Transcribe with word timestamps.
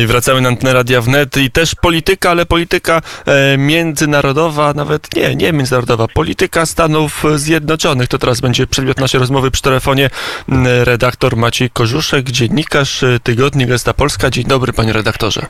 I 0.00 0.06
wracamy 0.06 0.40
na 0.40 0.48
antenę 0.48 0.72
Radia 0.72 1.00
Wnet 1.00 1.36
i 1.36 1.50
też 1.50 1.74
polityka, 1.74 2.30
ale 2.30 2.46
polityka 2.46 3.02
e, 3.26 3.58
międzynarodowa, 3.58 4.74
nawet 4.74 5.16
nie, 5.16 5.36
nie 5.36 5.52
międzynarodowa, 5.52 6.08
polityka 6.08 6.66
Stanów 6.66 7.24
Zjednoczonych. 7.34 8.08
To 8.08 8.18
teraz 8.18 8.40
będzie 8.40 8.66
przedmiot 8.66 9.00
naszej 9.00 9.20
rozmowy 9.20 9.50
przy 9.50 9.62
telefonie 9.62 10.10
m, 10.48 10.66
redaktor 10.66 11.36
Maciej 11.36 11.70
Kożuszek, 11.70 12.30
dziennikarz 12.30 13.02
e, 13.02 13.20
Tygodnik 13.22 13.68
Gazeta 13.68 13.94
Polska. 13.94 14.30
Dzień 14.30 14.44
dobry 14.44 14.72
panie 14.72 14.92
redaktorze. 14.92 15.46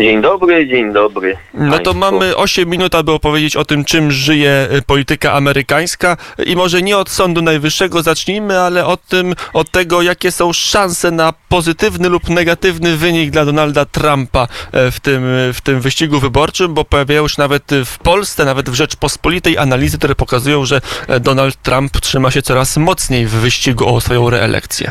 Dzień 0.00 0.22
dobry, 0.22 0.68
dzień 0.68 0.92
dobry. 0.92 1.36
No 1.54 1.78
to 1.78 1.94
mamy 1.94 2.36
8 2.36 2.68
minut, 2.68 2.94
aby 2.94 3.12
opowiedzieć 3.12 3.56
o 3.56 3.64
tym, 3.64 3.84
czym 3.84 4.10
żyje 4.10 4.50
e, 4.50 4.82
polityka 4.82 5.32
amerykańska 5.32 6.16
i 6.46 6.56
może 6.56 6.82
nie 6.82 6.98
od 6.98 7.08
Sądu 7.08 7.42
Najwyższego 7.42 8.02
zacznijmy, 8.02 8.58
ale 8.58 8.86
od 8.86 9.02
tym, 9.06 9.34
od 9.52 9.70
tego, 9.70 10.02
jakie 10.02 10.30
są 10.30 10.52
szanse 10.52 11.10
na 11.10 11.32
pozytywny 11.48 12.08
lub 12.08 12.28
negatywny 12.28 12.96
wynik 12.96 13.30
dla 13.30 13.44
Donalda 13.44 13.84
Trumpa 13.84 14.48
e, 14.72 14.90
w 14.90 15.00
tym, 15.00 15.22
w 15.54 15.60
tym 15.60 15.80
wyścigu 15.80 16.20
wyborczym, 16.20 16.74
bo 16.74 16.84
pojawiają 16.84 17.28
się 17.28 17.42
nawet 17.42 17.64
w 17.84 17.98
Polsce, 17.98 18.44
nawet 18.44 18.70
w 18.70 18.74
Rzeczpospolitej 18.74 19.58
analizy, 19.58 19.98
które 19.98 20.14
pokazują, 20.14 20.64
że 20.64 20.80
e, 21.08 21.20
Donald 21.20 21.62
Trump 21.62 21.92
trzyma 21.92 22.30
się 22.30 22.42
coraz 22.42 22.76
mocniej 22.76 23.26
w 23.26 23.30
wyścigu 23.30 23.94
o 23.94 24.00
swoją 24.00 24.30
reelekcję. 24.30 24.90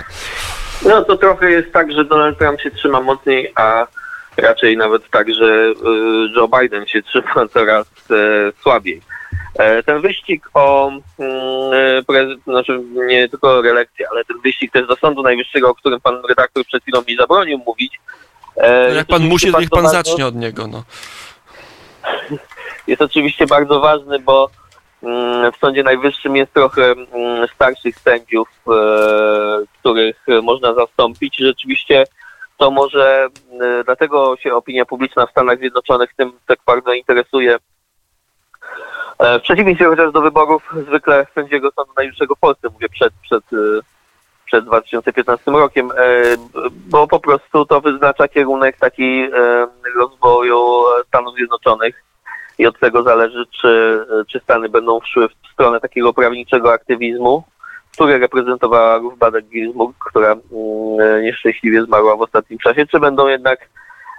No 0.85 1.03
to 1.03 1.17
trochę 1.17 1.51
jest 1.51 1.71
tak, 1.73 1.91
że 1.91 2.05
Donald 2.05 2.37
Trump 2.37 2.61
się 2.61 2.71
trzyma 2.71 3.01
mocniej, 3.01 3.51
a 3.55 3.87
raczej 4.41 4.77
nawet 4.77 5.09
tak, 5.09 5.33
że 5.33 5.45
y, 5.45 5.73
Joe 6.35 6.47
Biden 6.59 6.85
się 6.87 7.01
trzyma 7.01 7.47
coraz 7.53 7.87
e, 8.11 8.15
słabiej. 8.61 9.01
E, 9.55 9.83
Ten 9.83 10.01
wyścig 10.01 10.49
o, 10.53 10.91
mm, 11.19 11.33
e, 12.09 12.35
znaczy 12.43 12.81
nie 13.07 13.29
tylko 13.29 13.51
o 13.51 13.61
reelekcję, 13.61 14.05
ale 14.11 14.25
ten 14.25 14.37
wyścig 14.43 14.71
też 14.71 14.87
do 14.87 14.95
Sądu 14.95 15.23
Najwyższego, 15.23 15.69
o 15.69 15.75
którym 15.75 16.01
pan 16.01 16.21
redaktor 16.29 16.65
przed 16.65 16.83
chwilą 16.83 17.01
mi 17.07 17.15
zabronił 17.15 17.57
mówić. 17.65 17.99
e, 18.57 18.95
Jak 18.95 19.07
pan 19.07 19.21
musi, 19.23 19.45
niech 19.59 19.69
pan 19.69 19.83
ważny. 19.83 19.97
zacznie 19.97 20.25
od 20.25 20.35
niego. 20.35 20.67
No. 20.67 20.83
jest 22.87 23.01
oczywiście 23.01 23.45
bardzo 23.47 23.79
ważny, 23.79 24.19
bo 24.19 24.49
mm, 25.03 25.51
w 25.51 25.57
Sądzie 25.57 25.83
Najwyższym 25.83 26.35
jest 26.35 26.53
trochę 26.53 26.91
mm, 26.91 27.47
starszych 27.55 27.95
sędziów, 27.99 28.47
których 29.79 30.25
można 30.43 30.73
zastąpić. 30.73 31.35
Rzeczywiście 31.37 32.03
to 32.59 32.71
może, 32.71 33.27
e, 33.61 33.83
dlatego 33.83 34.37
się 34.37 34.53
opinia 34.53 34.85
publiczna 34.85 35.25
w 35.25 35.31
Stanach 35.31 35.59
Zjednoczonych 35.59 36.13
tym 36.13 36.31
tak 36.47 36.59
bardzo 36.65 36.93
interesuje. 36.93 37.57
E, 39.19 39.39
W 39.39 39.41
przeciwieństwie 39.41 39.85
chociaż 39.85 40.11
do 40.11 40.21
wyborów. 40.21 40.73
Zwykle 40.87 41.25
sędziego 41.35 41.71
Sądu 41.71 41.91
Najwyższego 41.97 42.35
w 42.35 42.39
Polsce, 42.39 42.69
mówię 42.73 42.89
przed, 42.89 43.13
przed, 43.21 43.43
e, 43.53 43.57
przed 44.45 44.65
2015 44.65 45.51
rokiem, 45.51 45.91
e, 45.91 45.95
bo 46.89 47.07
po 47.07 47.19
prostu 47.19 47.65
to 47.65 47.81
wyznacza 47.81 48.27
kierunek 48.27 48.77
taki 48.77 49.21
e, 49.21 49.67
rozwoju 49.95 50.83
Stanów 51.07 51.35
Zjednoczonych. 51.35 52.03
I 52.57 52.65
od 52.65 52.79
tego 52.79 53.03
zależy, 53.03 53.45
czy, 53.61 54.05
czy 54.27 54.39
Stany 54.39 54.69
będą 54.69 54.99
szły 55.01 55.29
w 55.29 55.53
stronę 55.53 55.79
takiego 55.79 56.13
prawniczego 56.13 56.73
aktywizmu, 56.73 57.43
który 57.99 58.19
reprezentowała 58.19 58.97
Ruth 58.97 59.17
Bader 59.17 59.43
Ginsburg, 59.43 59.95
która 60.09 60.31
mm, 60.31 61.23
nieszczęśliwie 61.23 61.83
zmarła 61.83 62.15
w 62.15 62.21
ostatnim 62.21 62.59
czasie, 62.59 62.85
czy 62.85 62.99
będą 62.99 63.27
jednak, 63.27 63.69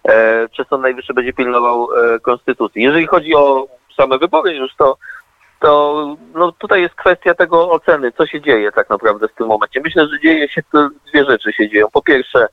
e, 0.08 0.48
czy 0.48 0.64
Sąd 0.64 0.82
Najwyższy 0.82 1.14
będzie 1.14 1.32
pilnował 1.32 1.88
e, 1.92 2.18
konstytucji. 2.18 2.82
Jeżeli 2.82 3.06
chodzi 3.06 3.34
o 3.34 3.66
same 3.96 4.18
wybory 4.18 4.54
już, 4.54 4.74
to 4.76 4.96
to 5.60 6.16
no, 6.34 6.52
tutaj 6.52 6.82
jest 6.82 6.94
kwestia 6.94 7.34
tego 7.34 7.70
oceny, 7.70 8.12
co 8.12 8.26
się 8.26 8.40
dzieje 8.40 8.72
tak 8.72 8.90
naprawdę 8.90 9.28
w 9.28 9.34
tym 9.34 9.46
momencie. 9.46 9.80
Myślę, 9.80 10.06
że 10.08 10.20
dzieje 10.20 10.48
się 10.48 10.62
to, 10.72 10.88
dwie 11.06 11.24
rzeczy 11.24 11.52
się 11.52 11.68
dzieją. 11.68 11.86
Po 11.92 12.02
pierwsze, 12.02 12.48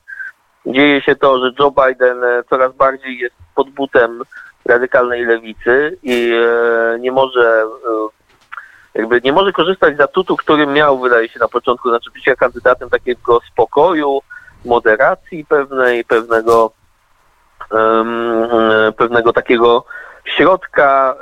dzieje 0.66 1.00
się 1.00 1.16
to, 1.16 1.38
że 1.38 1.52
Joe 1.58 1.70
Biden 1.70 2.24
e, 2.24 2.42
coraz 2.50 2.72
bardziej 2.72 3.18
jest 3.18 3.34
pod 3.54 3.70
butem 3.70 4.22
radykalnej 4.64 5.24
lewicy 5.24 5.98
i 6.02 6.32
e, 6.32 6.98
nie 6.98 7.12
może 7.12 7.62
e, 7.62 8.07
jakby 8.98 9.20
nie 9.24 9.32
może 9.32 9.52
korzystać 9.52 9.96
z 9.96 10.00
atutu, 10.00 10.36
który 10.36 10.66
miał, 10.66 10.98
wydaje 10.98 11.28
się, 11.28 11.38
na 11.40 11.48
początku, 11.48 11.88
znaczy 11.88 12.10
bycia 12.10 12.36
kandydatem 12.36 12.90
takiego 12.90 13.40
spokoju, 13.52 14.20
moderacji 14.64 15.44
pewnej, 15.44 16.04
pewnego 16.04 16.72
e, 17.72 18.92
pewnego 18.96 19.32
takiego 19.32 19.84
środka, 20.24 21.16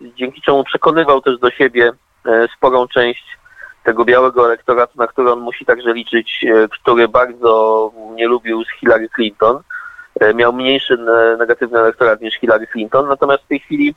e, 0.00 0.08
dzięki 0.16 0.42
czemu 0.42 0.64
przekonywał 0.64 1.20
też 1.20 1.38
do 1.38 1.50
siebie 1.50 1.92
e, 2.26 2.48
sporą 2.56 2.88
część 2.88 3.38
tego 3.84 4.04
białego 4.04 4.46
elektoratu, 4.46 4.98
na 4.98 5.06
który 5.06 5.32
on 5.32 5.40
musi 5.40 5.64
także 5.64 5.92
liczyć, 5.92 6.44
który 6.70 7.08
bardzo 7.08 7.92
nie 8.14 8.26
lubił 8.26 8.64
z 8.64 8.70
Hillary 8.80 9.08
Clinton. 9.08 9.60
Miał 10.34 10.52
mniejszy 10.52 10.96
ne- 10.96 11.36
negatywny 11.36 11.78
elektorat 11.78 12.20
niż 12.20 12.34
Hillary 12.34 12.66
Clinton, 12.66 13.08
natomiast 13.08 13.44
w 13.44 13.48
tej 13.48 13.60
chwili 13.60 13.94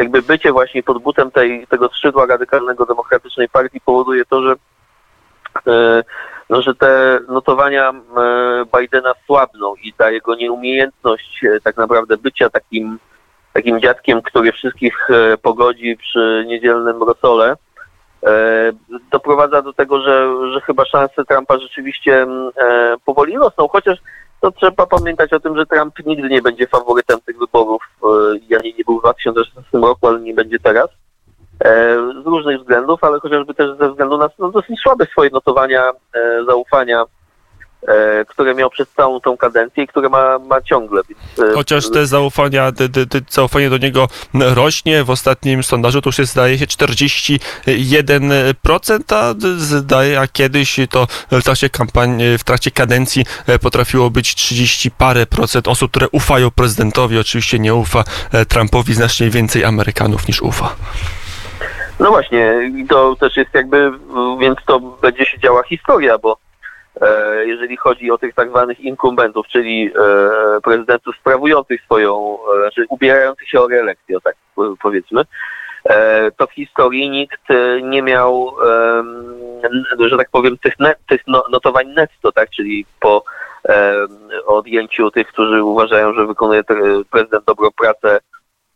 jakby 0.00 0.22
bycie 0.22 0.52
właśnie 0.52 0.82
pod 0.82 0.98
butem 1.02 1.30
tej, 1.30 1.66
tego 1.66 1.88
skrzydła 1.88 2.26
radykalnego 2.26 2.86
demokratycznej 2.86 3.48
partii 3.48 3.80
powoduje 3.80 4.24
to, 4.24 4.42
że 4.42 4.54
e, 5.66 6.02
no, 6.50 6.62
że 6.62 6.74
te 6.74 7.20
notowania 7.28 7.90
e, 7.90 7.94
Bidena 8.78 9.12
słabną 9.26 9.74
i 9.74 9.92
ta 9.92 10.10
jego 10.10 10.34
nieumiejętność 10.34 11.44
e, 11.44 11.60
tak 11.60 11.76
naprawdę 11.76 12.16
bycia 12.16 12.50
takim 12.50 12.98
takim 13.52 13.80
dziadkiem, 13.80 14.22
który 14.22 14.52
wszystkich 14.52 15.08
pogodzi 15.42 15.96
przy 15.96 16.44
niedzielnym 16.46 17.02
rosole, 17.02 17.56
doprowadza 19.12 19.62
do 19.62 19.72
tego, 19.72 20.00
że, 20.00 20.28
że 20.52 20.60
chyba 20.60 20.84
szanse 20.84 21.24
Trumpa 21.24 21.58
rzeczywiście 21.58 22.26
powoli 23.04 23.36
rosną, 23.36 23.68
chociaż 23.68 23.98
to 24.40 24.52
trzeba 24.52 24.86
pamiętać 24.86 25.32
o 25.32 25.40
tym, 25.40 25.56
że 25.56 25.66
Trump 25.66 25.94
nigdy 26.06 26.28
nie 26.28 26.42
będzie 26.42 26.66
faworytem 26.66 27.20
tych 27.20 27.38
wyborów. 27.38 27.82
E, 28.16 28.38
Ja 28.48 28.58
nie, 28.64 28.84
był 28.84 28.98
w 28.98 29.02
2016 29.02 29.78
roku, 29.78 30.06
ale 30.08 30.20
nie 30.20 30.34
będzie 30.34 30.58
teraz. 30.58 30.88
E, 31.64 31.96
Z 32.22 32.26
różnych 32.26 32.60
względów, 32.60 33.04
ale 33.04 33.20
chociażby 33.20 33.54
też 33.54 33.78
ze 33.78 33.90
względu 33.90 34.18
na 34.18 34.28
no, 34.38 34.50
dosyć 34.50 34.80
słabe 34.80 35.06
swoje 35.06 35.30
notowania 35.30 35.90
e, 36.14 36.44
zaufania, 36.48 37.04
które 38.28 38.54
miał 38.54 38.70
przez 38.70 38.88
całą 38.88 39.20
tą 39.20 39.36
kadencję 39.36 39.84
i 39.84 39.86
które 39.86 40.08
ma, 40.08 40.38
ma 40.38 40.60
ciągle. 40.60 41.02
Więc, 41.08 41.20
e, 41.50 41.54
Chociaż 41.54 41.90
te 41.90 42.06
zaufania, 42.06 42.72
te, 42.72 42.88
te, 42.88 43.06
te 43.06 43.20
zaufanie 43.30 43.70
do 43.70 43.78
niego 43.78 44.08
rośnie. 44.34 45.04
W 45.04 45.10
ostatnim 45.10 45.62
sondażu 45.62 46.02
to 46.02 46.08
już 46.08 46.18
jest, 46.18 46.32
zdaje 46.32 46.58
się, 46.58 46.66
41%, 46.66 49.14
a 49.14 49.34
zdaje, 49.56 50.20
a 50.20 50.26
kiedyś 50.26 50.76
to 50.90 51.06
w 51.30 51.42
trakcie 51.42 51.70
kampanii, 51.70 52.38
w 52.38 52.44
trakcie 52.44 52.70
kadencji 52.70 53.24
e, 53.46 53.58
potrafiło 53.58 54.10
być 54.10 54.34
30 54.34 54.90
parę 54.90 55.26
procent 55.26 55.68
osób, 55.68 55.90
które 55.90 56.08
ufają 56.12 56.50
prezydentowi. 56.50 57.18
Oczywiście 57.18 57.58
nie 57.58 57.74
ufa 57.74 58.04
e, 58.32 58.46
Trumpowi 58.46 58.94
znacznie 58.94 59.30
więcej 59.30 59.64
Amerykanów 59.64 60.28
niż 60.28 60.42
ufa. 60.42 60.76
No 62.00 62.10
właśnie, 62.10 62.70
i 62.78 62.86
to 62.86 63.16
też 63.16 63.36
jest 63.36 63.54
jakby, 63.54 63.92
więc 64.40 64.58
to 64.66 64.80
będzie 64.80 65.24
się 65.24 65.38
działa 65.38 65.62
historia, 65.62 66.18
bo 66.18 66.32
e, 66.32 66.36
jeżeli 67.46 67.76
chodzi 67.76 68.10
o 68.10 68.18
tych 68.18 68.34
tak 68.34 68.48
zwanych 68.48 68.80
inkumbentów, 68.80 69.46
czyli 69.46 69.90
e, 70.56 70.60
prezydentów 70.60 71.16
sprawujących 71.16 71.82
swoją, 71.82 72.38
e, 72.56 72.60
znaczy 72.60 72.86
ubierających 72.88 73.48
się 73.48 73.60
o 73.60 73.68
reelekcję, 73.68 74.18
tak 74.24 74.34
po- 74.54 74.74
powiedzmy, 74.82 75.22
e, 75.84 76.30
to 76.30 76.46
w 76.46 76.52
historii 76.52 77.10
nikt 77.10 77.50
e, 77.50 77.82
nie 77.82 78.02
miał, 78.02 78.56
że 79.98 80.16
tak 80.16 80.30
powiem, 80.30 80.58
tych, 80.58 80.78
net, 80.78 80.98
tych 81.08 81.20
no, 81.26 81.44
notowań 81.50 81.88
netto, 81.88 82.32
tak, 82.32 82.50
czyli 82.50 82.86
po 83.00 83.24
odjęciu 84.46 85.10
tych, 85.10 85.28
którzy 85.28 85.62
uważają, 85.62 86.12
że 86.14 86.26
wykonuje 86.26 86.62
prezydent 87.10 87.44
dobrą 87.44 87.68
pracę, 87.78 88.20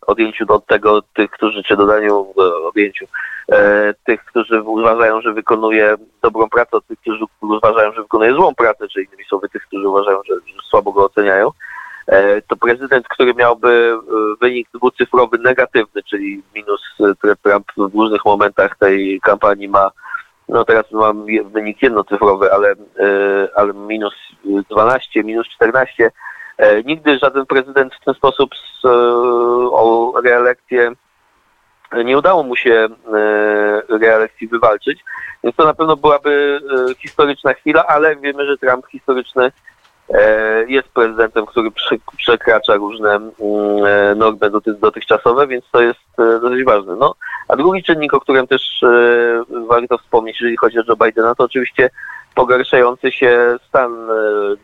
odjęciu 0.06 0.44
od 0.48 0.66
tego 0.66 1.02
tych, 1.02 1.30
którzy, 1.30 1.62
czy 1.62 1.76
dodaniu 1.76 2.26
e, 2.38 2.66
objęciu 2.68 3.06
e, 3.52 3.94
tych, 4.04 4.24
którzy 4.24 4.62
uważają, 4.62 5.20
że 5.20 5.32
wykonuje 5.32 5.94
dobrą 6.22 6.48
pracę, 6.48 6.76
od 6.76 6.86
tych, 6.86 7.00
którzy 7.00 7.24
uważają, 7.40 7.92
że 7.92 8.02
wykonuje 8.02 8.32
złą 8.32 8.54
pracę, 8.54 8.88
czy 8.88 9.02
innymi 9.02 9.24
słowy 9.24 9.48
tych, 9.48 9.62
którzy 9.62 9.88
uważają, 9.88 10.20
że, 10.28 10.34
że 10.34 10.54
słabo 10.70 10.92
go 10.92 11.04
oceniają, 11.04 11.50
e, 12.06 12.42
to 12.42 12.56
prezydent, 12.56 13.08
który 13.08 13.34
miałby 13.34 13.68
e, 13.68 14.00
wynik 14.40 14.68
dwucyfrowy 14.74 15.38
negatywny, 15.38 16.02
czyli 16.02 16.42
minus, 16.54 16.82
e, 17.00 17.14
które 17.18 17.36
Trump 17.36 17.66
w 17.76 17.94
różnych 17.94 18.24
momentach 18.24 18.78
tej 18.78 19.20
kampanii 19.20 19.68
ma, 19.68 19.90
no 20.48 20.64
teraz 20.64 20.92
mam 20.92 21.26
wynik 21.44 21.82
jednocyfrowy, 21.82 22.52
ale, 22.52 22.70
e, 22.72 23.48
ale 23.56 23.74
minus 23.74 24.14
12, 24.70 25.24
minus 25.24 25.48
14, 25.48 26.04
E, 26.04 26.10
Nigdy 26.84 27.18
żaden 27.18 27.46
prezydent 27.46 27.94
w 27.94 28.04
ten 28.04 28.14
sposób 28.14 28.50
z, 28.54 28.84
e, 28.84 28.88
o 29.72 30.12
reelekcję 30.24 30.92
nie 32.04 32.18
udało 32.18 32.42
mu 32.42 32.56
się 32.56 32.70
e, 32.70 32.88
reelekcji 33.98 34.48
wywalczyć, 34.48 35.04
więc 35.44 35.56
to 35.56 35.64
na 35.64 35.74
pewno 35.74 35.96
byłaby 35.96 36.60
e, 36.90 36.94
historyczna 36.94 37.54
chwila, 37.54 37.86
ale 37.86 38.16
wiemy, 38.16 38.46
że 38.46 38.58
Trump 38.58 38.86
historyczny 38.86 39.52
e, 40.14 40.64
jest 40.68 40.88
prezydentem, 40.88 41.46
który 41.46 41.70
prze, 41.70 41.96
przekracza 42.16 42.74
różne 42.74 43.10
mm, 43.10 43.32
e, 43.86 44.14
normy 44.14 44.50
doty, 44.50 44.74
dotychczasowe, 44.74 45.46
więc 45.46 45.64
to 45.72 45.82
jest 45.82 46.18
e, 46.18 46.40
dosyć 46.40 46.64
ważne. 46.64 46.96
No, 46.96 47.14
a 47.48 47.56
drugi 47.56 47.82
czynnik, 47.82 48.14
o 48.14 48.20
którym 48.20 48.46
też 48.46 48.82
e, 48.82 49.44
warto 49.66 49.98
wspomnieć, 49.98 50.40
jeżeli 50.40 50.56
chodzi 50.56 50.78
o 50.78 50.82
Joe 50.88 50.96
Bidena, 50.96 51.34
to 51.34 51.44
oczywiście 51.44 51.90
pogarszający 52.34 53.12
się 53.12 53.56
stan 53.68 54.10
e, 54.10 54.14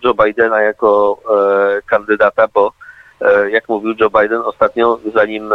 Joe 0.04 0.14
Bidena 0.14 0.60
jako 0.62 1.18
e, 1.30 1.82
kandydata, 1.82 2.48
bo 2.54 2.72
e, 3.20 3.50
jak 3.50 3.68
mówił 3.68 3.94
Joe 4.00 4.10
Biden 4.10 4.42
ostatnio, 4.44 5.00
zanim 5.14 5.50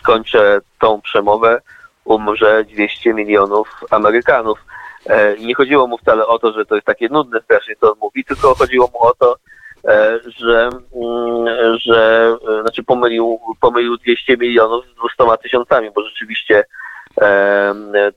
skończę 0.00 0.60
tą 0.80 1.00
przemowę, 1.00 1.60
umrze 2.04 2.64
200 2.64 3.14
milionów 3.14 3.68
Amerykanów. 3.90 4.58
Nie 5.40 5.54
chodziło 5.54 5.86
mu 5.86 5.98
wcale 5.98 6.26
o 6.26 6.38
to, 6.38 6.52
że 6.52 6.66
to 6.66 6.74
jest 6.74 6.86
takie 6.86 7.08
nudne 7.08 7.40
strasznie, 7.40 7.74
co 7.80 7.92
on 7.92 7.98
mówi, 8.00 8.24
tylko 8.24 8.54
chodziło 8.54 8.90
mu 8.92 9.02
o 9.02 9.14
to, 9.14 9.36
że, 10.38 10.70
mm, 10.94 11.78
że 11.78 12.30
znaczy 12.62 12.82
pomylił, 12.82 13.40
pomylił 13.60 13.96
200 13.96 14.36
milionów 14.36 14.84
z 14.84 15.16
200 15.18 15.42
tysiącami, 15.42 15.90
bo 15.90 16.02
rzeczywiście 16.02 16.64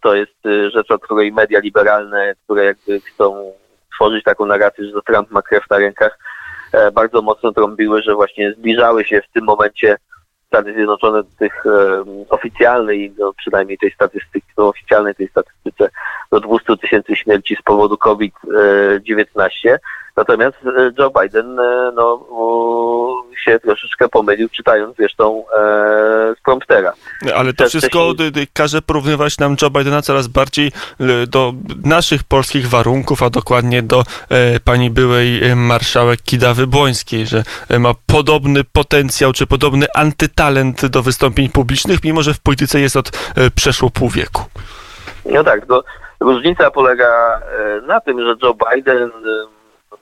to 0.02 0.16
jest 0.16 0.46
e, 0.46 0.72
rzecz, 0.72 0.92
od 0.92 1.02
której 1.02 1.32
media 1.32 1.60
liberalne, 1.60 2.34
które 2.44 2.66
jakby 2.66 3.02
chcą 3.02 3.54
tworzyć 3.96 4.24
taką 4.24 4.46
narrację, 4.46 4.86
że 4.86 4.92
to 4.92 5.02
Trump 5.02 5.32
ma 5.32 5.42
krew 5.42 5.64
na 5.70 5.78
rękach, 5.78 6.20
e, 6.72 6.92
bardzo 6.92 7.22
mocno 7.22 7.52
trąbiły, 7.52 8.02
że 8.02 8.16
właśnie 8.16 8.54
zbliżały 8.54 9.06
się 9.06 9.22
w 9.22 9.34
tym 9.34 9.46
momencie 9.46 9.98
Stany 10.48 10.74
Zjednoczone 10.74 11.24
do 11.24 11.30
tych 11.40 11.66
e, 11.66 12.04
oficjalnej, 12.30 13.14
no 13.20 13.34
przynajmniej 13.34 13.78
tej 13.78 13.92
statystyki, 13.92 14.48
no 14.58 14.68
oficjalnej 14.68 15.16
tej 15.16 15.28
statystyce 15.28 15.90
do 16.32 16.40
200 16.40 16.78
tysięcy 16.78 17.16
śmierci 17.16 17.56
z 17.56 17.62
powodu 17.62 17.98
COVID-19. 17.98 19.78
Natomiast 20.18 20.58
e, 20.66 20.92
Joe 20.98 21.12
Biden 21.22 21.60
e, 21.60 21.92
no, 21.96 22.25
się 23.44 23.60
troszeczkę 23.60 24.10
pomylił, 24.10 24.50
czytając 24.50 24.96
zresztą 24.98 25.44
e, 25.58 26.36
z 26.40 26.42
promptera. 26.46 26.94
Ale 27.36 27.54
to 27.54 27.66
wszystko 27.66 28.14
wcześniej- 28.14 28.48
każe 28.54 28.81
porównywać 28.81 29.38
nam 29.38 29.56
Joe 29.62 29.69
Bidena 29.69 30.02
coraz 30.02 30.28
bardziej 30.28 30.72
do 31.28 31.54
naszych 31.86 32.24
polskich 32.24 32.69
warunków, 32.69 33.24
a 33.24 33.30
dokładnie 33.30 33.84
do 33.84 34.04
e, 34.30 34.60
pani 34.60 34.90
byłej 34.90 35.44
e, 35.44 35.56
marszałek 35.56 36.22
Kidawy 36.22 36.68
Błońskiej, 36.68 37.28
że 37.28 37.44
ma 37.80 37.94
podobny 38.06 38.64
potencjał 38.64 39.34
czy 39.34 39.48
podobny 39.48 39.86
antytalent 39.96 40.86
do 40.86 41.04
wystąpień 41.04 41.50
publicznych, 41.50 42.04
mimo 42.04 42.22
że 42.22 42.34
w 42.34 42.40
polityce 42.40 42.80
jest 42.80 42.96
od 42.98 43.08
e, 43.08 43.52
przeszło 43.56 43.90
pół 43.90 44.10
wieku. 44.10 44.46
No 45.25 45.44
tak, 45.44 45.60
tylko 45.60 45.84
różnica 46.19 46.72
polega 46.72 47.42
na 47.88 48.00
tym, 48.02 48.22
że 48.22 48.36
Joe 48.44 48.54
Biden 48.54 49.12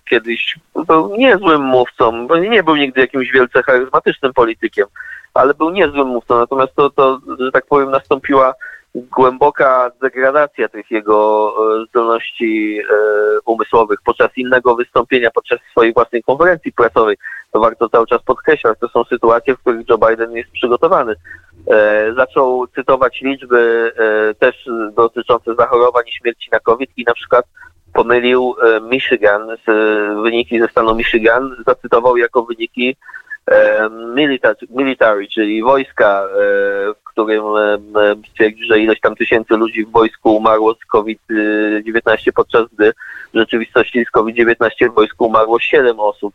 kiedyś 0.10 0.60
był 0.88 1.16
niezłym 1.18 1.62
mówcą, 1.62 2.28
bo 2.28 2.38
nie 2.38 2.64
był 2.64 2.76
nigdy 2.76 3.02
jakimś 3.02 3.32
wielce 3.32 3.64
charyzmatycznym 3.64 4.34
politykiem, 4.34 4.88
ale 5.34 5.54
był 5.54 5.70
niezłym 5.70 6.08
mówcą, 6.08 6.38
natomiast 6.38 6.76
to, 6.76 6.90
to 6.90 7.20
że 7.40 7.52
tak 7.52 7.66
powiem, 7.66 7.92
nastąpiła 7.92 8.54
głęboka 8.96 9.92
degradacja 10.02 10.70
tych 10.70 10.92
jego 10.92 11.54
e, 11.82 11.86
zdolności 11.86 12.80
e, 12.80 13.40
umysłowych 13.46 14.00
podczas 14.06 14.38
innego 14.38 14.76
wystąpienia, 14.76 15.32
podczas 15.32 15.60
swojej 15.72 15.94
własnej 15.94 16.24
konferencji 16.24 16.72
prasowej. 16.72 17.18
To 17.52 17.60
warto 17.60 17.90
cały 17.90 18.08
czas 18.08 18.22
podkreślać. 18.24 18.80
To 18.80 18.88
są 18.88 19.04
sytuacje, 19.04 19.56
w 19.56 19.60
których 19.60 19.90
Joe 19.90 19.98
Biden 19.98 20.32
jest 20.32 20.52
przygotowany. 20.52 21.16
E, 21.72 22.14
zaczął 22.14 22.68
cytować 22.68 23.22
liczby 23.22 23.92
też 24.40 24.70
dotyczące 24.94 25.56
zachorowań 25.56 26.04
i 26.08 26.12
śmierci 26.12 26.50
na 26.52 26.60
COVID 26.60 26.90
i 26.98 27.04
na 27.04 27.14
przykład 27.14 27.46
pomylił 27.96 28.56
e, 28.64 28.82
Michigan, 28.82 29.42
z, 29.68 29.70
wyniki 30.24 30.60
ze 30.60 30.68
stanu 30.68 30.96
Michigan, 30.96 31.56
zacytował 31.68 32.18
jako 32.18 32.44
wyniki 32.44 32.96
e, 33.52 33.90
military, 34.70 35.28
czyli 35.28 35.64
wojska, 35.64 36.24
e, 36.24 36.28
w 36.94 37.04
którym 37.04 37.44
stwierdził, 38.32 38.68
że 38.68 38.80
ileś 38.80 39.00
tam 39.00 39.16
tysięcy 39.16 39.58
ludzi 39.58 39.86
w 39.86 39.92
wojsku 39.92 40.36
umarło 40.36 40.74
z 40.74 40.86
COVID-19, 40.86 42.32
podczas 42.36 42.68
gdy 42.74 42.94
w 43.34 43.38
rzeczywistości 43.38 44.06
z 44.06 44.12
COVID-19 44.12 44.92
w 44.92 44.94
wojsku 44.94 45.26
umarło 45.26 45.60
7 45.60 46.00
osób 46.00 46.34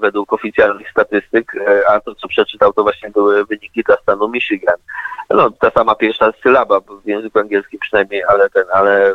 według 0.00 0.32
oficjalnych 0.32 0.90
statystyk, 0.90 1.54
e, 1.54 1.90
a 1.90 2.00
to 2.00 2.14
co 2.14 2.28
przeczytał 2.28 2.72
to 2.72 2.82
właśnie 2.82 3.10
były 3.10 3.44
wyniki 3.44 3.82
dla 3.82 3.96
stanu 3.96 4.28
Michigan. 4.28 4.76
No, 5.30 5.50
ta 5.50 5.70
sama 5.70 5.94
pierwsza 5.94 6.32
sylaba 6.42 6.80
w 6.80 7.08
języku 7.08 7.38
angielskim 7.38 7.80
przynajmniej, 7.80 8.22
ale 8.28 8.50
ten, 8.50 8.64
ale, 8.72 9.10
e, 9.10 9.14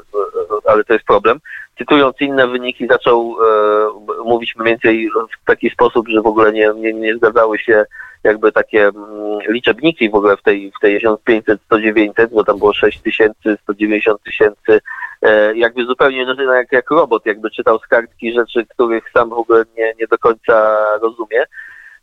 ale 0.65 0.83
to 0.83 0.93
jest 0.93 1.05
problem. 1.05 1.39
Cytując 1.77 2.21
inne 2.21 2.47
wyniki 2.47 2.87
zaczął 2.87 3.35
e, 3.41 4.23
mówić 4.23 4.55
mniej 4.55 4.69
więcej 4.69 5.09
w 5.41 5.45
taki 5.45 5.69
sposób, 5.69 6.07
że 6.07 6.21
w 6.21 6.27
ogóle 6.27 6.53
nie, 6.53 6.71
nie, 6.75 6.93
nie 6.93 7.15
zgadzały 7.15 7.59
się 7.59 7.85
jakby 8.23 8.51
takie 8.51 8.87
mm, 8.87 9.39
liczebniki 9.47 10.09
w 10.09 10.15
ogóle 10.15 10.37
w 10.37 10.41
tej, 10.41 10.71
w 10.77 10.79
tej 10.81 10.95
1500, 10.95 11.61
100, 11.65 11.79
900, 11.79 12.31
bo 12.33 12.43
tam 12.43 12.59
było 12.59 12.73
6 12.73 12.99
tysięcy, 12.99 13.57
190 13.63 14.23
tysięcy, 14.23 14.71
e, 14.71 14.79
jakby 15.55 15.85
zupełnie 15.85 16.25
no, 16.25 16.53
jak, 16.53 16.71
jak 16.71 16.91
robot, 16.91 17.25
jakby 17.25 17.51
czytał 17.51 17.79
z 17.79 17.87
kartki 17.87 18.33
rzeczy, 18.33 18.65
których 18.65 19.03
sam 19.13 19.29
w 19.29 19.33
ogóle 19.33 19.63
nie, 19.77 19.93
nie 19.99 20.07
do 20.07 20.17
końca 20.17 20.77
rozumie. 21.01 21.45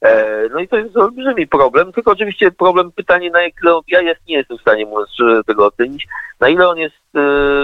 E, 0.03 0.49
No 0.53 0.61
i 0.61 0.69
to 0.69 0.77
jest 0.77 0.97
olbrzymi 0.97 1.47
problem, 1.47 1.93
tylko 1.93 2.11
oczywiście 2.11 2.51
problem, 2.51 2.93
pytanie 2.93 3.31
na 3.31 3.43
ile 3.43 3.81
ja 3.89 4.01
jest, 4.01 4.21
nie 4.29 4.37
jestem 4.37 4.59
w 4.59 4.61
stanie 4.61 4.87
mówiąc 4.87 5.11
tego 5.47 5.67
ocenić, 5.67 6.07
na 6.41 6.49
ile 6.49 6.69
on 6.69 6.79
jest 6.79 6.97
e, 7.17 7.21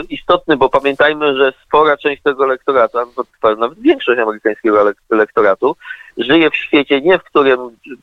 istotny, 0.08 0.56
bo 0.56 0.69
pamiętajmy, 0.69 1.37
że 1.37 1.52
spora 1.66 1.96
część 1.96 2.22
tego 2.22 2.44
elektoratu, 2.44 2.98
nawet 3.58 3.81
większość 3.81 4.20
amerykańskiego 4.20 4.84
elek- 4.84 5.02
elektoratu, 5.12 5.76
żyje 6.16 6.50
w 6.50 6.56
świecie 6.56 7.00
nie, 7.00 7.19
w 7.19 7.25
którym 7.25 7.58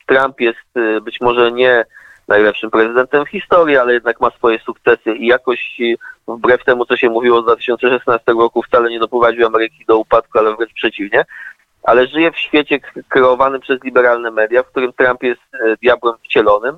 Trump 0.05 0.41
jest 0.41 0.59
e, 0.75 1.01
być 1.01 1.21
może 1.21 1.51
nie 1.51 1.85
najlepszym 2.29 2.71
prezydentem 2.71 3.25
w 3.25 3.29
historii, 3.29 3.77
ale 3.77 3.93
jednak 3.93 4.19
ma 4.19 4.29
swoje 4.31 4.59
sukcesy 4.59 5.13
i 5.15 5.27
jakoś 5.27 5.77
e, 5.81 5.95
wbrew 6.27 6.63
temu, 6.63 6.85
co 6.85 6.97
się 6.97 7.09
mówiło 7.09 7.41
z 7.41 7.45
2016 7.45 8.23
roku, 8.27 8.63
wcale 8.63 8.89
nie 8.89 8.99
doprowadził 8.99 9.45
Ameryki 9.45 9.85
do 9.87 9.97
upadku, 9.97 10.39
ale 10.39 10.55
wręcz 10.55 10.73
przeciwnie. 10.73 11.25
Ale 11.83 12.07
żyje 12.07 12.31
w 12.31 12.37
świecie 12.37 12.79
kreowanym 13.09 13.61
przez 13.61 13.83
liberalne 13.83 14.31
media, 14.31 14.63
w 14.63 14.67
którym 14.67 14.93
Trump 14.93 15.23
jest 15.23 15.41
e, 15.53 15.77
diabłem 15.81 16.15
wcielonym, 16.25 16.75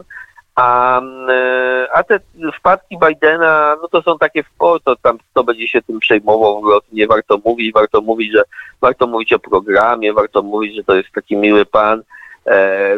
a, 0.56 1.02
e, 1.30 1.88
a 1.94 2.04
te 2.04 2.20
wpadki 2.58 2.98
Bidena, 3.08 3.76
no 3.82 3.88
to 3.88 4.02
są 4.02 4.18
takie, 4.18 4.44
o, 4.60 4.80
to 4.80 4.96
tam 4.96 5.18
kto 5.18 5.44
będzie 5.44 5.68
się 5.68 5.82
tym 5.82 6.00
przejmował, 6.00 6.64
nie 6.92 7.08
warto 7.08 7.40
mówić, 7.46 7.74
warto 7.74 8.02
mówić, 8.02 8.32
że 8.32 8.44
warto 8.82 9.08
mówić 9.08 9.34
o 9.34 9.40
programie, 9.40 10.14
warto 10.14 10.42
mówić, 10.42 10.76
że 10.76 10.84
to 10.84 10.96
jest 10.96 11.12
taki 11.12 11.38
miły 11.38 11.66
pan, 11.66 12.04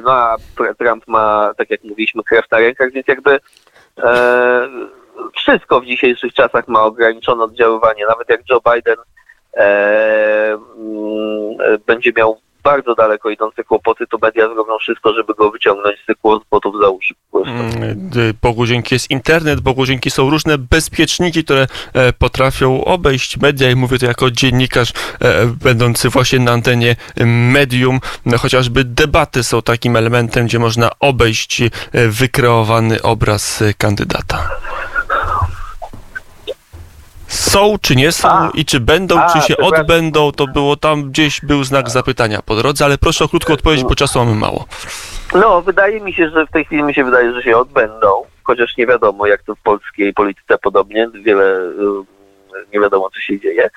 no 0.04 0.12
a 0.12 0.38
Tr- 0.58 0.76
Trump 0.76 1.08
ma, 1.08 1.54
tak 1.58 1.70
jak 1.70 1.84
mówiliśmy, 1.84 2.24
krew 2.24 2.52
na 2.52 2.58
rękach, 2.58 2.92
więc 2.92 3.08
jakby 3.08 3.40
e, 4.04 4.70
wszystko 5.36 5.82
w 5.82 5.86
dzisiejszych 5.86 6.34
czasach 6.34 6.68
ma 6.68 6.84
ograniczone 6.84 7.44
oddziaływanie, 7.44 8.06
nawet 8.06 8.30
jak 8.30 8.42
Joe 8.50 8.62
Biden 8.74 8.98
e, 9.54 10.54
mm, 10.54 11.62
e, 11.62 11.78
będzie 11.78 12.12
miał 12.18 12.38
bardzo 12.64 12.96
daleko 12.96 13.30
idące 13.30 13.64
kłopoty, 13.64 14.08
to 14.08 14.18
media 14.22 14.48
zrobią 14.48 14.78
wszystko, 14.78 15.14
żeby 15.14 15.34
go 15.34 15.52
wyciągnąć 15.52 16.00
z 16.04 16.06
tych 16.06 16.18
kłopotów 16.18 16.76
za 16.82 16.90
uszy. 16.90 17.14
Mm, 17.46 18.10
Bogu 18.42 18.66
dzięki 18.66 18.96
jest 18.96 19.12
internet, 19.12 19.60
Bogu 19.60 19.86
dzięki 19.86 20.12
są 20.12 20.30
różne 20.30 20.58
bezpieczniki, 20.58 21.44
które 21.44 21.68
e, 21.94 22.14
potrafią 22.14 22.84
obejść 22.86 23.38
media 23.38 23.72
i 23.72 23.76
mówię 23.76 24.00
to 24.00 24.06
jako 24.06 24.32
dziennikarz 24.32 24.94
e, 25.22 25.46
będący 25.46 26.10
właśnie 26.10 26.40
na 26.40 26.52
antenie 26.52 26.96
e, 27.16 27.26
medium. 27.26 28.00
No, 28.26 28.38
chociażby 28.38 28.84
debaty 28.84 29.44
są 29.44 29.62
takim 29.62 29.96
elementem, 29.96 30.46
gdzie 30.46 30.60
można 30.60 30.90
obejść 31.00 31.62
e, 31.62 31.70
wykreowany 32.08 33.02
obraz 33.02 33.62
e, 33.62 33.74
kandydata. 33.74 34.50
Są 37.34 37.76
czy 37.82 37.96
nie 37.96 38.12
są 38.12 38.30
A. 38.30 38.52
i 38.54 38.66
czy 38.66 38.80
będą, 38.80 39.20
A, 39.20 39.28
czy 39.30 39.40
się 39.42 39.54
przepraszam. 39.56 39.80
odbędą, 39.80 40.32
to 40.32 40.48
było 40.48 40.76
tam 40.76 41.04
gdzieś 41.10 41.42
był 41.42 41.64
znak 41.64 41.90
zapytania 41.90 42.42
po 42.46 42.56
drodze, 42.56 42.86
ale 42.86 42.98
proszę 42.98 43.26
o 43.26 43.28
krótką 43.30 43.54
odpowiedź, 43.54 43.84
bo 43.84 43.96
czasu 43.96 44.20
mamy 44.20 44.36
mało. 44.36 44.66
No, 45.36 45.62
wydaje 45.62 46.00
mi 46.02 46.14
się, 46.14 46.30
że 46.30 46.46
w 46.46 46.52
tej 46.52 46.66
chwili 46.66 46.84
mi 46.84 46.94
się 46.94 47.04
wydaje, 47.04 47.34
że 47.34 47.44
się 47.44 47.58
odbędą, 47.58 48.24
chociaż 48.44 48.78
nie 48.78 48.88
wiadomo, 48.88 49.28
jak 49.28 49.44
to 49.44 49.56
w 49.56 49.60
polskiej 49.62 50.14
polityce 50.14 50.58
podobnie, 50.58 51.10
wiele 51.14 51.60
y, 51.60 51.74
nie 52.74 52.80
wiadomo, 52.80 53.10
co 53.10 53.20
się 53.20 53.40
dzieje. 53.40 53.70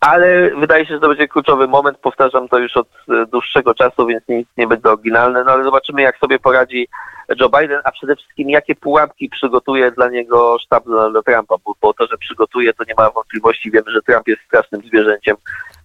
Ale 0.00 0.50
wydaje 0.50 0.86
się, 0.86 0.94
że 0.94 1.00
to 1.00 1.08
będzie 1.08 1.28
kluczowy 1.28 1.68
moment. 1.68 1.98
Powtarzam 1.98 2.48
to 2.48 2.58
już 2.58 2.76
od 2.76 2.88
e, 2.88 3.26
dłuższego 3.26 3.74
czasu, 3.74 4.06
więc 4.06 4.28
nic 4.28 4.48
nie 4.56 4.66
będzie 4.66 4.88
oryginalne. 4.88 5.44
No 5.44 5.52
ale 5.52 5.64
zobaczymy, 5.64 6.02
jak 6.02 6.18
sobie 6.18 6.38
poradzi 6.38 6.88
Joe 7.40 7.48
Biden, 7.48 7.80
a 7.84 7.92
przede 7.92 8.16
wszystkim 8.16 8.50
jakie 8.50 8.74
pułapki 8.74 9.28
przygotuje 9.28 9.90
dla 9.92 10.08
niego 10.08 10.58
sztab 10.58 10.84
Donalda 10.84 11.22
Trumpa, 11.22 11.54
bo, 11.64 11.74
bo 11.80 11.94
to, 11.94 12.06
że 12.06 12.18
przygotuje, 12.18 12.72
to 12.74 12.84
nie 12.84 12.94
ma 12.98 13.10
wątpliwości. 13.10 13.70
Wiemy, 13.70 13.90
że 13.90 14.02
Trump 14.02 14.28
jest 14.28 14.42
strasznym 14.42 14.82
zwierzęciem 14.82 15.36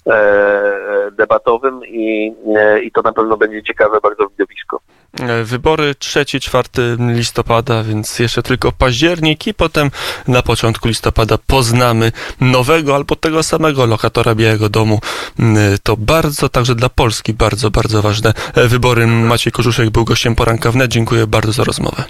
e, 0.07 1.12
debatowym 1.12 1.86
i, 1.86 2.36
e, 2.55 2.79
i 2.79 2.91
to 2.91 3.01
na 3.01 3.13
pewno 3.13 3.38
będzie 3.38 3.63
ciekawe 3.63 4.00
bardzo 4.03 4.27
widowisko. 4.27 4.79
E, 5.19 5.43
Wybory 5.43 5.93
3-4 5.93 7.13
listopada, 7.15 7.84
więc 7.84 8.19
jeszcze 8.19 8.43
tylko 8.43 8.72
październik 8.72 9.48
i 9.48 9.53
potem 9.53 9.91
na 10.27 10.41
początku 10.41 10.88
listopada 10.88 11.38
poznamy 11.38 12.12
nowego 12.41 12.95
albo 12.95 13.15
tego 13.15 13.43
samego 13.43 13.86
lokatora 13.86 14.36
Białego 14.36 14.69
Domu. 14.69 15.00
Mm, 15.39 15.57
To 15.84 15.98
bardzo, 15.98 16.50
także 16.50 16.75
dla 16.75 16.89
Polski 16.89 17.34
bardzo, 17.34 17.72
bardzo 17.72 18.01
ważne 18.01 18.34
e, 18.53 18.67
wybory. 18.67 19.07
Maciej 19.07 19.51
Korzuszek 19.53 19.89
był 19.89 20.05
gościem 20.05 20.36
poranka 20.36 20.72
wnet. 20.72 20.91
Dziękuję 20.91 21.27
bardzo 21.27 21.51
za 21.51 21.63
rozmowę. 21.63 22.03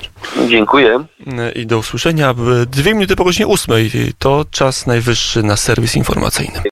Dziękuję. 0.50 1.06
E, 1.38 1.52
I 1.52 1.66
do 1.66 1.78
usłyszenia. 1.78 2.36
Dwie 2.68 2.94
minuty 2.94 3.16
po 3.16 3.24
godzinie 3.24 3.48
ósmej. 3.48 3.92
To 4.20 4.46
czas 4.52 4.86
najwyższy 4.88 5.44
na 5.44 5.58
serwis 5.58 5.96
informacyjny. 5.96 6.62